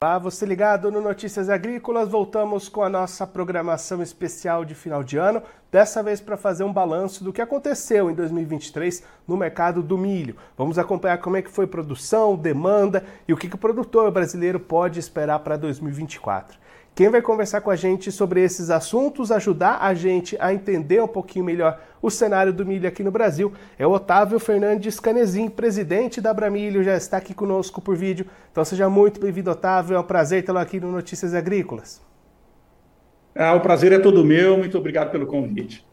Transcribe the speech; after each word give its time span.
Olá, 0.00 0.16
você 0.16 0.46
ligado 0.46 0.92
no 0.92 1.00
Notícias 1.00 1.50
Agrícolas. 1.50 2.08
Voltamos 2.08 2.68
com 2.68 2.84
a 2.84 2.88
nossa 2.88 3.26
programação 3.26 4.00
especial 4.00 4.64
de 4.64 4.72
final 4.72 5.02
de 5.02 5.16
ano, 5.16 5.42
dessa 5.72 6.04
vez 6.04 6.20
para 6.20 6.36
fazer 6.36 6.62
um 6.62 6.72
balanço 6.72 7.24
do 7.24 7.32
que 7.32 7.42
aconteceu 7.42 8.08
em 8.08 8.14
2023 8.14 9.02
no 9.26 9.36
mercado 9.36 9.82
do 9.82 9.98
milho. 9.98 10.36
Vamos 10.56 10.78
acompanhar 10.78 11.18
como 11.18 11.36
é 11.36 11.42
que 11.42 11.50
foi 11.50 11.66
produção, 11.66 12.36
demanda 12.36 13.04
e 13.26 13.32
o 13.32 13.36
que, 13.36 13.48
que 13.48 13.56
o 13.56 13.58
produtor 13.58 14.08
brasileiro 14.12 14.60
pode 14.60 15.00
esperar 15.00 15.40
para 15.40 15.56
2024. 15.56 16.56
Quem 16.98 17.08
vai 17.08 17.22
conversar 17.22 17.60
com 17.60 17.70
a 17.70 17.76
gente 17.76 18.10
sobre 18.10 18.42
esses 18.42 18.70
assuntos, 18.70 19.30
ajudar 19.30 19.78
a 19.80 19.94
gente 19.94 20.36
a 20.40 20.52
entender 20.52 21.00
um 21.00 21.06
pouquinho 21.06 21.44
melhor 21.44 21.80
o 22.02 22.10
cenário 22.10 22.52
do 22.52 22.66
milho 22.66 22.88
aqui 22.88 23.04
no 23.04 23.12
Brasil, 23.12 23.52
é 23.78 23.86
o 23.86 23.92
Otávio 23.92 24.40
Fernandes 24.40 24.98
Canezin, 24.98 25.48
presidente 25.48 26.20
da 26.20 26.30
Abramilho, 26.30 26.82
já 26.82 26.96
está 26.96 27.18
aqui 27.18 27.32
conosco 27.32 27.80
por 27.80 27.94
vídeo. 27.94 28.26
Então 28.50 28.64
seja 28.64 28.90
muito 28.90 29.20
bem-vindo, 29.20 29.48
Otávio. 29.48 29.94
É 29.94 30.00
um 30.00 30.02
prazer 30.02 30.44
tê-lo 30.44 30.58
aqui 30.58 30.80
no 30.80 30.90
Notícias 30.90 31.36
Agrícolas. 31.36 32.02
Ah, 33.32 33.54
o 33.54 33.60
prazer 33.60 33.92
é 33.92 34.00
todo 34.00 34.24
meu. 34.24 34.58
Muito 34.58 34.76
obrigado 34.76 35.12
pelo 35.12 35.28
convite. 35.28 35.86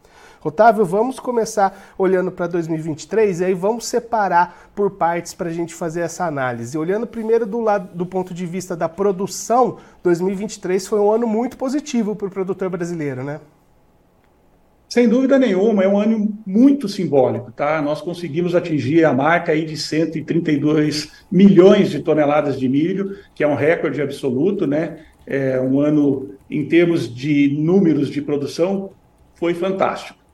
Otávio, 0.46 0.84
vamos 0.84 1.18
começar 1.18 1.94
olhando 1.98 2.30
para 2.30 2.46
2023 2.46 3.40
e 3.40 3.44
aí 3.46 3.54
vamos 3.54 3.86
separar 3.86 4.70
por 4.74 4.92
partes 4.92 5.34
para 5.34 5.48
a 5.48 5.52
gente 5.52 5.74
fazer 5.74 6.02
essa 6.02 6.24
análise. 6.24 6.78
Olhando 6.78 7.06
primeiro 7.06 7.44
do 7.44 7.60
lado 7.60 7.88
do 7.94 8.06
ponto 8.06 8.32
de 8.32 8.46
vista 8.46 8.76
da 8.76 8.88
produção, 8.88 9.78
2023 10.04 10.86
foi 10.86 11.00
um 11.00 11.10
ano 11.10 11.26
muito 11.26 11.56
positivo 11.56 12.14
para 12.14 12.28
o 12.28 12.30
produtor 12.30 12.70
brasileiro, 12.70 13.24
né? 13.24 13.40
Sem 14.88 15.08
dúvida 15.08 15.36
nenhuma, 15.36 15.82
é 15.82 15.88
um 15.88 15.98
ano 15.98 16.32
muito 16.46 16.88
simbólico, 16.88 17.50
tá? 17.50 17.82
Nós 17.82 18.00
conseguimos 18.00 18.54
atingir 18.54 19.04
a 19.04 19.12
marca 19.12 19.50
aí 19.50 19.64
de 19.64 19.76
132 19.76 21.24
milhões 21.30 21.90
de 21.90 21.98
toneladas 21.98 22.58
de 22.58 22.68
milho, 22.68 23.18
que 23.34 23.42
é 23.42 23.48
um 23.48 23.56
recorde 23.56 24.00
absoluto, 24.00 24.64
né? 24.64 25.00
É 25.26 25.60
um 25.60 25.80
ano, 25.80 26.30
em 26.48 26.68
termos 26.68 27.12
de 27.12 27.48
números 27.58 28.08
de 28.08 28.22
produção, 28.22 28.90
foi 29.34 29.54
fantástico. 29.54 30.25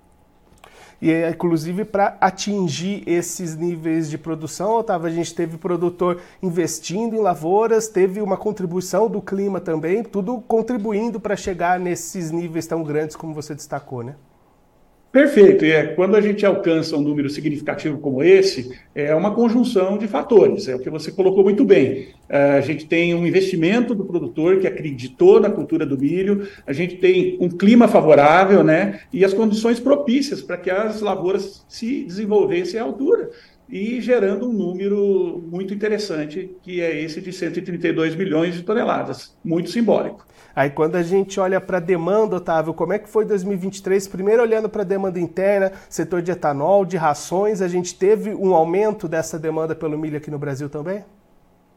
E, 1.03 1.28
inclusive, 1.28 1.84
para 1.84 2.17
atingir 2.20 3.03
esses 3.08 3.56
níveis 3.56 4.08
de 4.08 4.17
produção, 4.17 4.78
Otávio, 4.78 5.08
a 5.08 5.11
gente 5.11 5.34
teve 5.34 5.58
produtor 5.58 6.20
investindo 6.41 7.17
em 7.17 7.19
lavouras, 7.19 7.89
teve 7.89 8.22
uma 8.22 8.36
contribuição 8.36 9.11
do 9.11 9.20
clima 9.20 9.61
também, 9.61 10.05
tudo 10.05 10.41
contribuindo 10.42 11.19
para 11.19 11.34
chegar 11.34 11.80
nesses 11.80 12.30
níveis 12.30 12.69
tão 12.69 12.84
grandes 12.84 13.17
como 13.17 13.34
você 13.34 13.53
destacou, 13.53 14.05
né? 14.05 14.14
Perfeito. 15.12 15.66
E 15.66 15.70
é, 15.70 15.88
quando 15.88 16.16
a 16.16 16.22
gente 16.22 16.46
alcança 16.46 16.96
um 16.96 17.02
número 17.02 17.28
significativo 17.28 17.98
como 17.98 18.22
esse, 18.22 18.74
é 18.94 19.14
uma 19.14 19.34
conjunção 19.34 19.98
de 19.98 20.08
fatores. 20.08 20.68
É 20.68 20.74
o 20.74 20.78
que 20.78 20.88
você 20.88 21.12
colocou 21.12 21.44
muito 21.44 21.66
bem. 21.66 22.08
É, 22.30 22.52
a 22.52 22.60
gente 22.62 22.86
tem 22.86 23.14
um 23.14 23.27
investimento 23.27 23.94
do 23.94 24.06
produtor 24.06 24.58
que 24.58 24.66
acreditou 24.66 25.38
na 25.38 25.50
cultura 25.50 25.84
do 25.84 25.98
milho, 25.98 26.48
a 26.66 26.72
gente 26.72 26.96
tem 26.96 27.36
um 27.38 27.50
clima 27.50 27.86
favorável, 27.86 28.64
né? 28.64 29.00
E 29.12 29.22
as 29.22 29.34
condições 29.34 29.78
propícias 29.78 30.40
para 30.40 30.56
que 30.56 30.70
as 30.70 31.02
lavouras 31.02 31.62
se 31.68 32.05
desenvolvessem 32.05 32.80
à 32.80 32.83
altura 32.83 33.28
e 33.73 34.03
gerando 34.03 34.51
um 34.51 34.53
número 34.53 35.42
muito 35.51 35.73
interessante, 35.73 36.55
que 36.62 36.83
é 36.83 37.01
esse 37.01 37.23
de 37.23 37.33
132 37.33 38.14
milhões 38.14 38.55
de 38.55 38.62
toneladas, 38.62 39.34
muito 39.42 39.70
simbólico. 39.70 40.27
Aí 40.55 40.69
quando 40.69 40.97
a 40.97 41.03
gente 41.03 41.41
olha 41.41 41.59
para 41.59 41.79
a 41.79 41.81
demanda, 41.81 42.37
Otávio, 42.37 42.75
como 42.75 42.92
é 42.92 42.98
que 42.98 43.09
foi 43.09 43.25
2023? 43.25 44.06
Primeiro 44.09 44.42
olhando 44.42 44.69
para 44.69 44.83
a 44.83 44.84
demanda 44.84 45.19
interna, 45.19 45.73
setor 45.89 46.20
de 46.20 46.31
etanol, 46.31 46.84
de 46.84 46.98
rações, 46.98 47.62
a 47.62 47.69
gente 47.69 47.95
teve 47.95 48.34
um 48.34 48.55
aumento 48.55 49.09
dessa 49.09 49.39
demanda 49.39 49.75
pelo 49.75 49.98
milho 49.98 50.19
aqui 50.19 50.31
no 50.31 50.39
Brasil 50.39 50.69
também? 50.69 51.03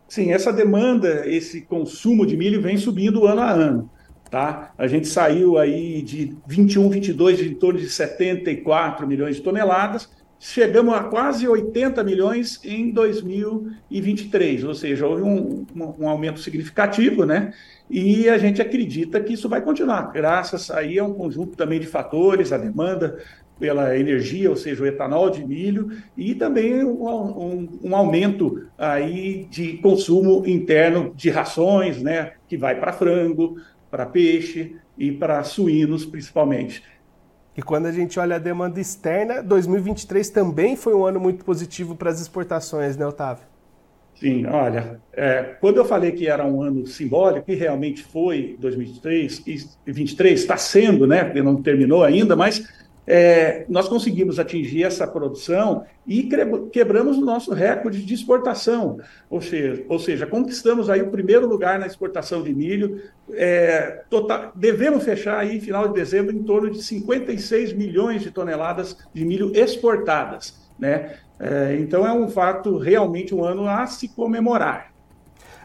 Sim, 0.10 0.34
essa 0.34 0.52
demanda, 0.52 1.26
esse 1.26 1.62
consumo 1.62 2.26
de 2.26 2.36
milho 2.36 2.62
vem 2.62 2.76
subindo 2.76 3.26
ano 3.26 3.40
a 3.40 3.50
ano. 3.50 3.90
Tá? 4.30 4.74
A 4.78 4.86
gente 4.86 5.08
saiu 5.08 5.58
aí 5.58 6.02
de 6.02 6.36
21, 6.46 6.90
22, 6.90 7.38
de 7.38 7.48
em 7.52 7.56
torno 7.56 7.80
de 7.80 7.90
74 7.90 9.08
milhões 9.08 9.38
de 9.38 9.42
toneladas, 9.42 10.10
chegamos 10.46 10.94
a 10.94 11.04
quase 11.04 11.48
80 11.48 12.04
milhões 12.04 12.60
em 12.64 12.92
2023, 12.92 14.64
ou 14.64 14.76
seja, 14.76 15.08
houve 15.08 15.24
um, 15.24 15.66
um, 15.76 16.04
um, 16.04 16.08
aumento 16.08 16.40
significativo, 16.40 17.26
né? 17.26 17.52
E 17.90 18.30
a 18.30 18.38
gente 18.38 18.62
acredita 18.62 19.20
que 19.20 19.34
isso 19.34 19.50
vai 19.50 19.62
continuar, 19.62 20.12
graças 20.12 20.70
aí 20.70 21.00
a 21.00 21.04
um 21.04 21.16
conjunto 21.16 21.58
também 21.58 21.80
de 21.80 21.88
fatores, 21.88 22.52
a 22.52 22.58
demanda 22.58 23.18
pela 23.60 23.98
energia, 23.98 24.50
ou 24.50 24.56
seja, 24.56 24.84
o 24.84 24.86
etanol 24.86 25.32
de 25.32 25.44
milho, 25.44 25.90
e 26.16 26.36
também 26.36 26.84
um, 26.84 27.80
um 27.82 27.96
aumento 27.96 28.68
aí 28.78 29.48
de 29.50 29.78
consumo 29.78 30.44
interno 30.46 31.12
de 31.16 31.32
rações, 31.32 32.04
né? 32.04 32.34
Que 32.48 32.56
vai 32.56 32.80
para 32.80 32.94
frango, 32.94 33.58
para 33.90 34.06
peixe 34.06 34.76
e 34.96 35.12
para 35.12 35.44
suínos, 35.44 36.06
principalmente. 36.06 36.84
E 37.58 37.62
quando 37.62 37.86
a 37.86 37.92
gente 37.92 38.20
olha 38.20 38.36
a 38.36 38.40
demanda 38.40 38.80
externa, 38.80 39.42
2023 39.42 40.30
também 40.30 40.76
foi 40.76 40.94
um 40.94 41.06
ano 41.06 41.20
muito 41.20 41.46
positivo 41.46 41.96
para 41.96 42.10
as 42.10 42.20
exportações, 42.20 42.98
né, 42.98 43.06
Otávio? 43.06 43.46
Sim, 44.16 44.46
olha, 44.46 45.02
é, 45.12 45.56
quando 45.60 45.78
eu 45.78 45.86
falei 45.86 46.12
que 46.14 46.28
era 46.28 46.46
um 46.46 46.62
ano 46.62 46.86
simbólico, 46.88 47.52
e 47.52 47.56
realmente 47.56 48.02
foi 48.04 48.56
2023, 48.60 49.40
e 49.40 49.54
2023 49.86 50.40
está 50.40 50.56
sendo, 50.56 51.06
né, 51.06 51.26
porque 51.26 51.42
não 51.42 51.62
terminou 51.62 52.04
ainda, 52.04 52.36
mas 52.36 52.66
é, 53.08 53.66
nós 53.70 53.88
conseguimos 53.88 54.40
atingir 54.40 54.84
essa 54.84 55.06
produção 55.06 55.86
e 56.08 56.28
quebramos 56.72 57.18
o 57.18 57.26
nosso 57.26 57.54
recorde 57.54 58.04
de 58.04 58.14
exportação, 58.14 59.00
ou 59.30 59.42
seja, 59.42 59.84
ou 59.88 60.00
seja 60.00 60.26
conquistamos 60.26 60.90
aí 60.90 61.02
o 61.02 61.12
primeiro 61.12 61.48
lugar 61.48 61.78
na 61.78 61.86
exportação 61.86 62.42
de 62.42 62.54
milho, 62.54 63.02
é, 63.34 64.04
total, 64.10 64.52
devemos 64.56 65.04
fechar 65.04 65.38
aí, 65.38 65.60
final 65.60 65.88
de 65.88 65.94
dezembro, 65.94 66.36
em 66.36 66.44
torno 66.44 66.70
de 66.72 66.82
56 66.82 67.74
milhões 67.74 68.22
de 68.22 68.32
toneladas 68.32 68.98
de 69.14 69.26
milho 69.26 69.52
exportadas, 69.56 70.70
né? 70.80 71.18
É, 71.40 71.76
então 71.80 72.08
é 72.08 72.14
um 72.14 72.30
fato, 72.30 72.78
realmente 72.78 73.36
um 73.36 73.44
ano 73.44 73.68
a 73.68 73.86
se 73.88 74.08
comemorar. 74.08 74.95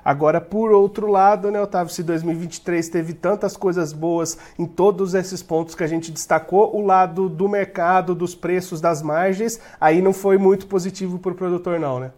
Agora, 0.04 0.40
por 0.40 0.72
outro 0.72 1.06
lado, 1.06 1.50
né, 1.50 1.60
Otávio, 1.60 1.92
se 1.92 2.02
2023 2.02 2.88
teve 2.88 3.12
tantas 3.12 3.56
coisas 3.56 3.92
boas 3.92 4.38
em 4.58 4.66
todos 4.66 5.14
esses 5.14 5.42
pontos 5.42 5.74
que 5.74 5.84
a 5.84 5.86
gente 5.86 6.10
destacou, 6.10 6.74
o 6.76 6.84
lado 6.84 7.28
do 7.28 7.48
mercado, 7.48 8.14
dos 8.14 8.34
preços, 8.34 8.80
das 8.80 9.02
margens, 9.02 9.60
aí 9.80 10.00
não 10.00 10.12
foi 10.12 10.38
muito 10.38 10.66
positivo 10.66 11.18
para 11.18 11.32
o 11.32 11.34
produtor, 11.34 11.78
não, 11.78 12.00
né? 12.00 12.12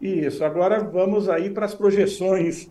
Isso. 0.00 0.44
Agora 0.44 0.82
vamos 0.82 1.28
aí 1.28 1.50
para 1.50 1.66
as 1.66 1.74
projeções 1.74 2.70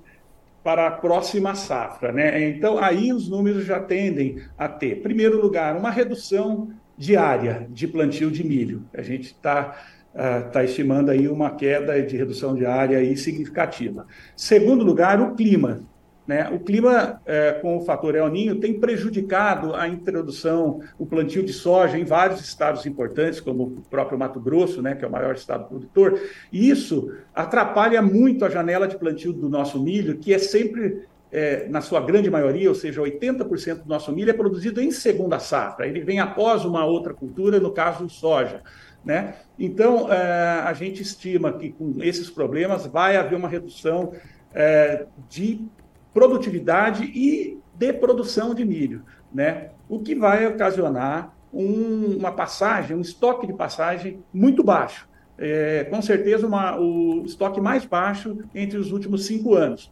para 0.64 0.88
a 0.88 0.92
próxima 0.92 1.56
safra, 1.56 2.12
né? 2.12 2.50
Então, 2.50 2.78
aí 2.78 3.14
os 3.14 3.30
números 3.30 3.66
já 3.66 3.80
tendem 3.80 4.42
a 4.58 4.68
ter, 4.68 5.02
primeiro 5.02 5.42
lugar, 5.42 5.76
uma 5.76 5.90
redução 5.90 6.70
diária 6.98 7.66
de 7.70 7.88
plantio 7.88 8.30
de 8.30 8.44
milho. 8.44 8.84
A 8.94 9.02
gente 9.02 9.28
está 9.28 9.78
está 10.14 10.62
uh, 10.62 10.64
estimando 10.64 11.12
aí 11.12 11.28
uma 11.28 11.52
queda 11.52 12.02
de 12.02 12.18
redução 12.18 12.56
de 12.56 12.66
área 12.66 12.98
aí 12.98 13.16
significativa. 13.16 14.06
Segundo 14.36 14.84
lugar, 14.84 15.22
o 15.22 15.36
clima. 15.36 15.82
Né? 16.28 16.48
O 16.50 16.60
clima, 16.60 17.20
uh, 17.22 17.62
com 17.62 17.78
o 17.78 17.82
fator 17.82 18.16
El 18.16 18.30
Ninho, 18.30 18.60
tem 18.60 18.80
prejudicado 18.80 19.74
a 19.74 19.88
introdução, 19.88 20.80
o 20.98 21.06
plantio 21.06 21.42
de 21.42 21.52
soja 21.52 21.98
em 21.98 22.04
vários 22.06 22.40
estados 22.42 22.86
importantes, 22.86 23.40
como 23.40 23.64
o 23.64 23.82
próprio 23.90 24.20
Mato 24.20 24.40
Grosso, 24.40 24.80
né, 24.80 24.94
que 24.94 25.04
é 25.04 25.08
o 25.08 25.12
maior 25.12 25.34
estado 25.34 25.68
produtor, 25.68 26.22
e 26.54 26.70
isso 26.70 27.12
atrapalha 27.34 28.00
muito 28.02 28.46
a 28.46 28.50
janela 28.50 28.88
de 28.88 28.96
plantio 28.96 29.34
do 29.34 29.50
nosso 29.50 29.82
milho, 29.82 30.20
que 30.20 30.32
é 30.32 30.38
sempre 30.38 31.08
é, 31.32 31.68
na 31.68 31.82
sua 31.82 32.02
grande 32.02 32.30
maioria, 32.30 32.70
ou 32.70 32.76
seja, 32.76 33.02
80% 33.02 33.84
do 33.84 33.90
nosso 33.90 34.12
milho 34.12 34.30
é 34.30 34.34
produzido 34.34 34.82
em 34.82 34.92
segunda 34.92 35.40
safra. 35.40 35.88
Ele 35.88 36.02
vem 36.02 36.20
após 36.20 36.66
uma 36.66 36.86
outra 36.86 37.14
cultura, 37.14 37.60
no 37.60 37.72
caso, 37.72 38.10
soja. 38.10 38.62
Né? 39.04 39.36
Então, 39.58 40.12
é, 40.12 40.62
a 40.66 40.74
gente 40.74 41.02
estima 41.02 41.54
que 41.54 41.72
com 41.72 41.96
esses 42.02 42.30
problemas 42.30 42.86
vai 42.86 43.16
haver 43.16 43.36
uma 43.36 43.48
redução 43.48 44.14
é, 44.54 45.06
de 45.30 45.66
produtividade 46.14 47.04
e 47.06 47.60
de 47.76 47.94
produção 47.94 48.54
de 48.54 48.66
milho, 48.66 49.04
né? 49.34 49.70
o 49.88 50.00
que 50.00 50.14
vai 50.16 50.46
ocasionar 50.48 51.34
um, 51.54 52.18
uma 52.18 52.32
passagem, 52.32 52.96
um 52.96 53.02
estoque 53.02 53.48
de 53.48 53.54
passagem 53.54 54.24
muito 54.34 54.64
baixo. 54.64 55.08
É, 55.38 55.86
com 55.86 56.02
certeza, 56.02 56.46
uma, 56.46 56.78
o 56.78 57.24
estoque 57.26 57.62
mais 57.62 57.86
baixo 57.86 58.38
entre 58.54 58.78
os 58.78 58.92
últimos 58.92 59.26
cinco 59.26 59.56
anos. 59.56 59.90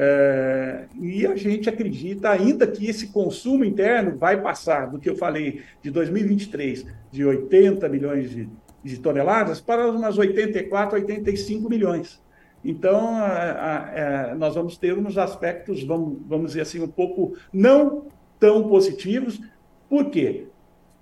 É, 0.00 0.84
e 1.00 1.26
a 1.26 1.34
gente 1.34 1.68
acredita 1.68 2.30
ainda 2.30 2.68
que 2.68 2.86
esse 2.86 3.08
consumo 3.08 3.64
interno 3.64 4.16
vai 4.16 4.40
passar 4.40 4.88
do 4.88 4.96
que 4.96 5.10
eu 5.10 5.16
falei 5.16 5.62
de 5.82 5.90
2023, 5.90 6.86
de 7.10 7.24
80 7.24 7.88
milhões 7.88 8.30
de, 8.30 8.48
de 8.84 9.00
toneladas, 9.00 9.60
para 9.60 9.90
umas 9.90 10.16
84, 10.16 10.98
85 10.98 11.68
milhões. 11.68 12.22
Então, 12.64 13.16
a, 13.16 13.26
a, 13.26 13.84
a, 13.84 13.92
é, 13.92 14.34
nós 14.36 14.54
vamos 14.54 14.78
ter 14.78 14.96
uns 14.96 15.18
aspectos, 15.18 15.82
vamos, 15.82 16.18
vamos 16.28 16.48
dizer 16.52 16.60
assim, 16.60 16.80
um 16.80 16.88
pouco 16.88 17.36
não 17.52 18.06
tão 18.38 18.68
positivos. 18.68 19.40
Por 19.88 20.10
quê? 20.10 20.46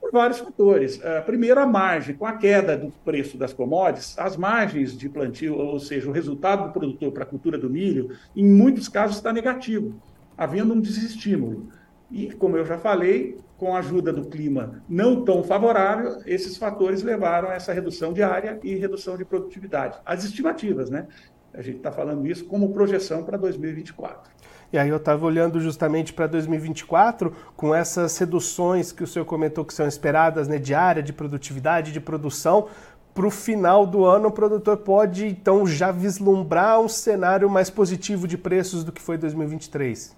Por 0.06 0.12
vários 0.12 0.38
fatores. 0.38 0.98
Uh, 0.98 1.24
primeiro, 1.24 1.60
a 1.60 1.66
margem. 1.66 2.14
Com 2.14 2.26
a 2.26 2.36
queda 2.36 2.76
do 2.76 2.92
preço 3.04 3.36
das 3.36 3.52
commodities, 3.52 4.16
as 4.18 4.36
margens 4.36 4.96
de 4.96 5.08
plantio, 5.08 5.56
ou 5.56 5.78
seja, 5.80 6.08
o 6.08 6.12
resultado 6.12 6.68
do 6.68 6.72
produtor 6.72 7.12
para 7.12 7.24
a 7.24 7.26
cultura 7.26 7.58
do 7.58 7.68
milho, 7.68 8.16
em 8.34 8.46
muitos 8.46 8.88
casos 8.88 9.16
está 9.16 9.32
negativo, 9.32 10.00
havendo 10.36 10.74
um 10.74 10.80
desestímulo. 10.80 11.68
E, 12.10 12.30
como 12.32 12.56
eu 12.56 12.64
já 12.64 12.78
falei, 12.78 13.36
com 13.58 13.74
a 13.74 13.80
ajuda 13.80 14.12
do 14.12 14.26
clima 14.26 14.82
não 14.88 15.24
tão 15.24 15.42
favorável, 15.42 16.18
esses 16.24 16.56
fatores 16.56 17.02
levaram 17.02 17.48
a 17.48 17.54
essa 17.54 17.72
redução 17.72 18.12
de 18.12 18.22
área 18.22 18.60
e 18.62 18.76
redução 18.76 19.16
de 19.16 19.24
produtividade. 19.24 19.98
As 20.04 20.22
estimativas, 20.22 20.88
né? 20.88 21.08
A 21.52 21.62
gente 21.62 21.78
está 21.78 21.90
falando 21.90 22.26
isso 22.26 22.44
como 22.44 22.72
projeção 22.72 23.24
para 23.24 23.36
2024. 23.36 24.30
E 24.72 24.78
aí 24.78 24.88
eu 24.88 24.96
estava 24.96 25.24
olhando 25.24 25.60
justamente 25.60 26.12
para 26.12 26.26
2024, 26.26 27.32
com 27.56 27.74
essas 27.74 28.16
reduções 28.18 28.92
que 28.92 29.04
o 29.04 29.06
senhor 29.06 29.24
comentou 29.24 29.64
que 29.64 29.72
são 29.72 29.86
esperadas, 29.86 30.48
né, 30.48 30.58
de 30.58 30.74
área, 30.74 31.02
de 31.02 31.12
produtividade, 31.12 31.92
de 31.92 32.00
produção, 32.00 32.68
para 33.16 33.26
o 33.26 33.30
final 33.30 33.86
do 33.86 34.04
ano 34.04 34.28
o 34.28 34.30
produtor 34.30 34.76
pode 34.76 35.26
então 35.26 35.66
já 35.66 35.90
vislumbrar 35.90 36.78
um 36.78 36.88
cenário 36.88 37.48
mais 37.48 37.70
positivo 37.70 38.28
de 38.28 38.36
preços 38.36 38.84
do 38.84 38.92
que 38.92 39.00
foi 39.00 39.16
2023? 39.16 40.14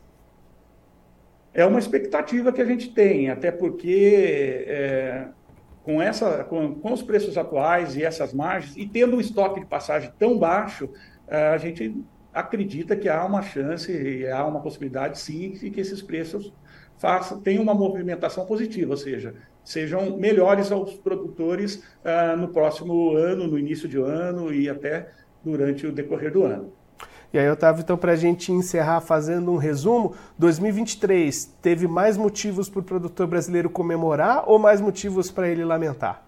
É 1.55 1.65
uma 1.65 1.79
expectativa 1.79 2.53
que 2.53 2.61
a 2.61 2.65
gente 2.65 2.91
tem, 2.91 3.31
até 3.31 3.53
porque 3.53 4.65
é, 4.67 5.29
com, 5.85 6.03
essa, 6.03 6.43
com, 6.45 6.75
com, 6.75 6.93
os 6.93 7.01
preços 7.01 7.39
atuais 7.39 7.95
e 7.95 8.03
essas 8.03 8.35
margens, 8.35 8.77
e 8.77 8.85
tendo 8.85 9.17
um 9.17 9.21
estoque 9.21 9.61
de 9.61 9.67
passagem 9.67 10.13
tão 10.19 10.37
baixo, 10.37 10.91
a 11.29 11.57
gente 11.57 12.05
acredita 12.33 12.97
que 12.97 13.09
há 13.09 13.25
uma 13.25 13.43
chance 13.43 13.91
e 13.91 14.29
há 14.29 14.45
uma 14.47 14.61
possibilidade, 14.61 15.19
sim, 15.19 15.53
de 15.53 15.71
que 15.71 15.81
esses 15.81 16.03
preços 16.03 16.53
façam, 16.99 17.41
tenham 17.41 17.63
uma 17.63 17.75
movimentação 17.75 18.45
positiva, 18.45 18.93
ou 18.93 18.97
seja, 18.97 19.35
sejam 19.65 20.17
melhores 20.17 20.73
aos 20.73 20.95
produtores 20.95 21.83
uh, 22.05 22.37
no 22.37 22.49
próximo 22.49 23.17
ano, 23.17 23.47
no 23.47 23.59
início 23.59 23.89
de 23.89 23.99
ano 23.99 24.53
e 24.53 24.69
até 24.69 25.11
durante 25.45 25.87
o 25.87 25.93
decorrer 25.93 26.33
do 26.33 26.45
ano. 26.45 26.73
E 27.33 27.39
aí, 27.39 27.49
Otávio, 27.51 27.83
então, 27.83 27.97
para 27.97 28.13
a 28.13 28.17
gente 28.17 28.51
encerrar 28.51 29.03
fazendo 29.03 29.53
um 29.53 29.57
resumo, 29.57 30.15
2023 30.39 31.57
teve 31.61 31.87
mais 31.87 32.17
motivos 32.17 32.71
para 32.71 32.81
o 32.81 32.83
produtor 32.83 33.27
brasileiro 33.27 33.69
comemorar 33.69 34.45
ou 34.47 34.59
mais 34.59 34.81
motivos 34.81 35.31
para 35.31 35.49
ele 35.49 35.63
lamentar? 35.63 36.27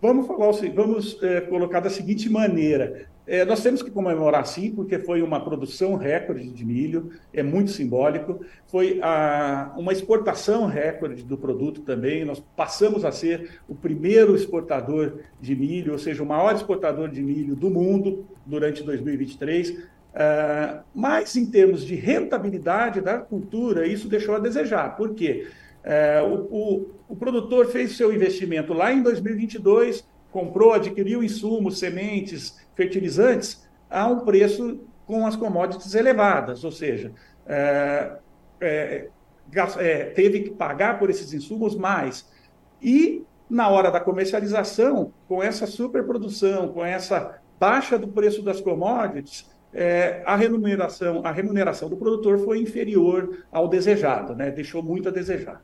Vamos, 0.00 0.26
falar, 0.26 0.52
vamos 0.74 1.22
é, 1.22 1.42
colocar 1.42 1.80
da 1.80 1.90
seguinte 1.90 2.30
maneira: 2.30 3.06
é, 3.26 3.44
nós 3.44 3.60
temos 3.60 3.82
que 3.82 3.90
comemorar 3.90 4.46
sim, 4.46 4.70
porque 4.70 5.00
foi 5.00 5.20
uma 5.20 5.40
produção 5.40 5.96
recorde 5.96 6.48
de 6.48 6.64
milho, 6.64 7.10
é 7.32 7.42
muito 7.42 7.72
simbólico. 7.72 8.44
Foi 8.68 9.00
a, 9.02 9.74
uma 9.76 9.92
exportação 9.92 10.66
recorde 10.66 11.24
do 11.24 11.36
produto 11.36 11.80
também. 11.80 12.24
Nós 12.24 12.38
passamos 12.54 13.04
a 13.04 13.10
ser 13.10 13.60
o 13.68 13.74
primeiro 13.74 14.36
exportador 14.36 15.18
de 15.40 15.56
milho, 15.56 15.92
ou 15.92 15.98
seja, 15.98 16.22
o 16.22 16.26
maior 16.26 16.54
exportador 16.54 17.08
de 17.08 17.20
milho 17.20 17.56
do 17.56 17.68
mundo 17.68 18.24
durante 18.44 18.84
2023. 18.84 19.70
Uh, 19.70 19.96
é, 20.14 20.78
mas 20.94 21.36
em 21.36 21.44
termos 21.44 21.84
de 21.84 21.96
rentabilidade 21.96 23.00
da 23.00 23.18
cultura, 23.18 23.86
isso 23.86 24.08
deixou 24.08 24.36
a 24.36 24.38
desejar. 24.38 24.96
Por 24.96 25.14
quê? 25.14 25.48
Uh, 25.84 26.46
o, 26.50 26.74
o, 26.74 26.86
o 27.08 27.16
produtor 27.16 27.66
fez 27.66 27.96
seu 27.96 28.14
investimento 28.14 28.72
lá 28.72 28.92
em 28.92 29.02
2022 29.02 30.04
comprou, 30.36 30.74
adquiriu 30.74 31.24
insumos, 31.24 31.78
sementes, 31.78 32.58
fertilizantes 32.76 33.66
a 33.90 34.06
um 34.06 34.20
preço 34.20 34.80
com 35.06 35.26
as 35.26 35.34
commodities 35.34 35.94
elevadas, 35.94 36.62
ou 36.62 36.70
seja, 36.70 37.12
é, 37.46 38.18
é, 38.60 39.08
é, 39.78 40.04
teve 40.06 40.40
que 40.40 40.50
pagar 40.50 40.98
por 40.98 41.08
esses 41.10 41.32
insumos 41.32 41.74
mais. 41.74 42.28
E 42.82 43.24
na 43.48 43.68
hora 43.68 43.90
da 43.90 44.00
comercialização, 44.00 45.12
com 45.26 45.42
essa 45.42 45.66
superprodução, 45.66 46.68
com 46.68 46.84
essa 46.84 47.40
baixa 47.58 47.98
do 47.98 48.08
preço 48.08 48.42
das 48.42 48.60
commodities, 48.60 49.48
é, 49.72 50.22
a 50.26 50.34
remuneração, 50.36 51.22
a 51.24 51.30
remuneração 51.30 51.88
do 51.88 51.96
produtor 51.96 52.38
foi 52.38 52.60
inferior 52.60 53.44
ao 53.50 53.68
desejado, 53.68 54.34
né? 54.34 54.50
deixou 54.50 54.82
muito 54.82 55.08
a 55.08 55.12
desejar. 55.12 55.62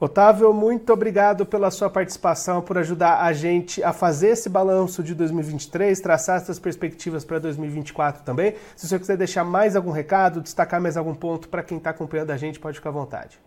Otávio, 0.00 0.52
muito 0.52 0.92
obrigado 0.92 1.46
pela 1.46 1.70
sua 1.70 1.88
participação, 1.88 2.60
por 2.60 2.76
ajudar 2.76 3.22
a 3.22 3.32
gente 3.32 3.82
a 3.82 3.92
fazer 3.92 4.30
esse 4.30 4.48
balanço 4.48 5.04
de 5.04 5.14
2023, 5.14 6.00
traçar 6.00 6.36
essas 6.36 6.58
perspectivas 6.58 7.24
para 7.24 7.38
2024 7.38 8.24
também. 8.24 8.54
Se 8.74 8.88
você 8.88 8.98
quiser 8.98 9.16
deixar 9.16 9.44
mais 9.44 9.76
algum 9.76 9.92
recado, 9.92 10.40
destacar 10.40 10.80
mais 10.80 10.96
algum 10.96 11.14
ponto 11.14 11.48
para 11.48 11.62
quem 11.62 11.78
está 11.78 11.90
acompanhando 11.90 12.32
a 12.32 12.36
gente, 12.36 12.58
pode 12.58 12.78
ficar 12.78 12.90
à 12.90 12.92
vontade. 12.92 13.38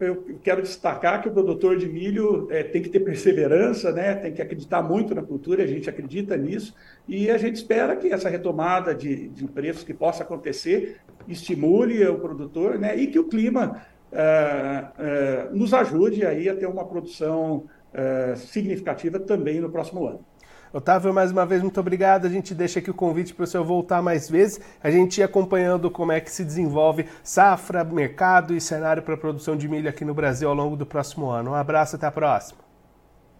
Eu 0.00 0.24
quero 0.42 0.60
destacar 0.60 1.22
que 1.22 1.28
o 1.28 1.32
produtor 1.32 1.78
de 1.78 1.88
milho 1.88 2.48
é, 2.50 2.64
tem 2.64 2.82
que 2.82 2.88
ter 2.88 2.98
perseverança, 2.98 3.92
né? 3.92 4.16
tem 4.16 4.32
que 4.32 4.42
acreditar 4.42 4.82
muito 4.82 5.14
na 5.14 5.22
cultura, 5.22 5.62
a 5.62 5.66
gente 5.68 5.88
acredita 5.88 6.36
nisso, 6.36 6.74
e 7.06 7.30
a 7.30 7.38
gente 7.38 7.54
espera 7.54 7.94
que 7.94 8.12
essa 8.12 8.28
retomada 8.28 8.92
de, 8.92 9.28
de 9.28 9.46
preços 9.46 9.84
que 9.84 9.94
possa 9.94 10.24
acontecer 10.24 10.96
estimule 11.28 12.04
o 12.08 12.18
produtor 12.18 12.76
né? 12.76 12.96
e 12.96 13.06
que 13.06 13.20
o 13.20 13.28
clima 13.28 13.82
é, 14.14 14.84
é, 14.98 15.48
nos 15.52 15.74
ajude 15.74 16.24
aí 16.24 16.48
a 16.48 16.54
ter 16.54 16.66
uma 16.66 16.84
produção 16.84 17.64
é, 17.92 18.34
significativa 18.36 19.18
também 19.18 19.60
no 19.60 19.70
próximo 19.70 20.06
ano. 20.06 20.24
Otávio, 20.72 21.14
mais 21.14 21.30
uma 21.30 21.46
vez, 21.46 21.62
muito 21.62 21.78
obrigado. 21.78 22.26
A 22.26 22.28
gente 22.28 22.52
deixa 22.52 22.80
aqui 22.80 22.90
o 22.90 22.94
convite 22.94 23.32
para 23.32 23.44
o 23.44 23.46
senhor 23.46 23.64
voltar 23.64 24.02
mais 24.02 24.28
vezes. 24.28 24.60
A 24.82 24.90
gente 24.90 25.18
ir 25.18 25.22
acompanhando 25.22 25.88
como 25.88 26.10
é 26.10 26.20
que 26.20 26.30
se 26.30 26.44
desenvolve 26.44 27.06
safra, 27.22 27.84
mercado 27.84 28.54
e 28.54 28.60
cenário 28.60 29.02
para 29.02 29.14
a 29.14 29.18
produção 29.18 29.56
de 29.56 29.68
milho 29.68 29.88
aqui 29.88 30.04
no 30.04 30.14
Brasil 30.14 30.48
ao 30.48 30.54
longo 30.54 30.76
do 30.76 30.84
próximo 30.84 31.30
ano. 31.30 31.52
Um 31.52 31.54
abraço, 31.54 31.94
até 31.94 32.06
a 32.06 32.10
próxima. 32.10 32.63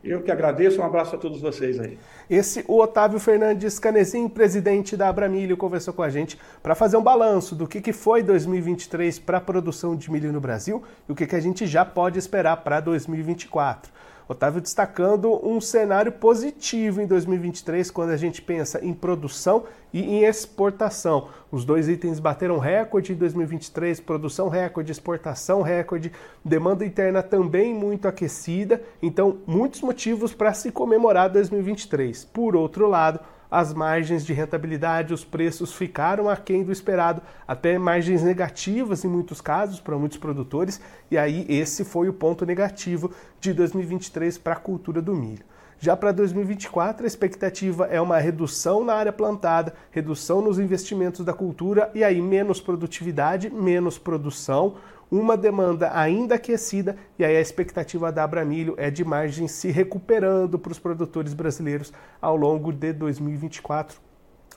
Eu 0.05 0.21
que 0.21 0.31
agradeço, 0.31 0.83
um 0.83 0.85
abraço 0.85 1.17
a 1.17 1.19
todos 1.19 1.41
vocês 1.41 1.81
aí. 1.81 1.99
Esse, 2.29 2.62
o 2.69 2.79
Otávio 2.79 3.19
Fernandes 3.19 3.79
Canezin, 3.79 4.29
presidente 4.29 4.99
da 4.99 5.09
Abramilho, 5.09 5.56
conversou 5.56 5.95
com 5.95 6.03
a 6.03 6.11
gente 6.11 6.39
para 6.62 6.75
fazer 6.75 6.99
um 6.99 7.03
balanço 7.03 7.55
do 7.55 7.67
que, 7.67 7.81
que 7.81 7.93
foi 7.93 8.23
2023 8.23 9.19
para 9.19 9.39
a 9.39 9.41
produção 9.41 9.97
de 9.97 10.11
milho 10.11 10.31
no 10.31 10.43
Brasil 10.43 10.83
e 11.09 11.12
o 11.12 11.15
que, 11.15 11.27
que 11.27 11.35
a 11.35 11.41
gente 11.41 11.67
já 11.67 11.87
pode 11.87 12.19
esperar 12.19 12.59
para 12.59 12.81
2024. 12.81 13.91
Otávio 14.26 14.61
destacando 14.61 15.38
um 15.47 15.61
cenário 15.61 16.11
positivo 16.12 17.00
em 17.00 17.06
2023 17.06 17.91
quando 17.91 18.11
a 18.11 18.17
gente 18.17 18.41
pensa 18.41 18.82
em 18.85 18.94
produção 18.94 19.65
e 19.93 20.00
em 20.03 20.25
exportação. 20.25 21.29
Os 21.50 21.65
dois 21.65 21.88
itens 21.88 22.19
bateram 22.19 22.59
recorde 22.59 23.12
em 23.12 23.17
2023, 23.17 24.00
produção 24.00 24.49
recorde, 24.49 24.91
exportação 24.91 25.61
recorde, 25.62 26.11
demanda 26.44 26.87
interna 26.87 27.23
também 27.23 27.75
muito 27.75 28.09
aquecida, 28.09 28.82
então 29.03 29.38
muitos 29.47 29.82
motivos 29.82 30.32
para 30.32 30.55
se 30.55 30.73
comemorar 30.73 31.31
2023. 31.31 32.25
Por 32.25 32.56
outro 32.56 32.88
lado, 32.88 33.21
as 33.54 33.73
margens 33.73 34.26
de 34.26 34.32
rentabilidade, 34.32 35.14
os 35.14 35.25
preços 35.25 35.73
ficaram 35.73 36.28
aquém 36.28 36.64
do 36.64 36.73
esperado, 36.73 37.23
até 37.46 37.78
margens 37.78 38.20
negativas 38.20 39.04
em 39.04 39.08
muitos 39.08 39.40
casos 39.40 39.78
para 39.78 39.96
muitos 39.96 40.18
produtores, 40.18 40.80
e 41.08 41.16
aí 41.16 41.46
esse 41.49 41.84
foi 41.84 42.08
o 42.08 42.12
ponto 42.12 42.44
negativo 42.44 43.12
de 43.38 43.52
2023 43.52 44.38
para 44.38 44.54
a 44.54 44.56
cultura 44.56 45.00
do 45.00 45.14
milho. 45.14 45.44
Já 45.78 45.96
para 45.96 46.11
2024, 46.11 47.04
a 47.04 47.06
expectativa 47.06 47.87
é 47.87 48.00
uma 48.00 48.18
redução 48.18 48.84
na 48.84 48.94
área 48.94 49.12
plantada, 49.12 49.73
redução 49.92 50.42
nos 50.42 50.58
investimentos 50.58 51.25
da 51.25 51.32
cultura 51.32 51.92
e 51.94 52.02
aí 52.02 52.20
menos 52.20 52.61
produtividade, 52.61 53.50
menos 53.50 53.99
produção, 53.99 54.75
uma 55.14 55.37
demanda 55.37 55.90
ainda 55.94 56.35
aquecida 56.35 56.97
e 57.16 57.25
aí 57.25 57.37
a 57.37 57.40
expectativa 57.40 58.11
da 58.11 58.25
Abramilho 58.25 58.75
é 58.76 58.90
de 58.90 59.04
margem 59.04 59.47
se 59.47 59.71
recuperando 59.71 60.59
para 60.59 60.73
os 60.73 60.78
produtores 60.78 61.33
brasileiros 61.33 61.92
ao 62.21 62.35
longo 62.37 62.73
de 62.73 62.92
2024. 62.92 64.00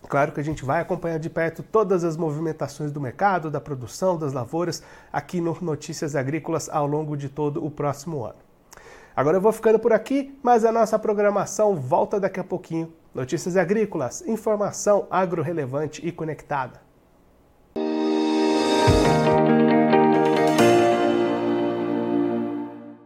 Claro 0.10 0.32
que 0.32 0.40
a 0.40 0.44
gente 0.44 0.66
vai 0.66 0.82
acompanhar 0.82 1.20
de 1.20 1.30
perto 1.30 1.62
todas 1.62 2.04
as 2.04 2.18
movimentações 2.18 2.92
do 2.92 3.00
mercado, 3.00 3.52
da 3.52 3.62
produção, 3.62 4.18
das 4.18 4.34
lavouras, 4.34 4.82
aqui 5.14 5.40
no 5.40 5.56
Notícias 5.62 6.16
Agrícolas 6.16 6.70
ao 6.70 6.88
longo 6.88 7.16
de 7.16 7.30
todo 7.30 7.64
o 7.64 7.70
próximo 7.70 8.24
ano. 8.24 8.40
Agora 9.16 9.38
eu 9.38 9.42
vou 9.42 9.52
ficando 9.52 9.78
por 9.78 9.94
aqui, 9.94 10.38
mas 10.42 10.66
a 10.66 10.72
nossa 10.72 10.98
programação 10.98 11.76
volta 11.76 12.20
daqui 12.20 12.40
a 12.40 12.44
pouquinho. 12.44 12.92
Notícias 13.14 13.58
Agrícolas, 13.58 14.24
informação 14.28 15.08
agro 15.10 15.44
relevante 15.44 16.06
e 16.06 16.12
conectada. 16.12 16.87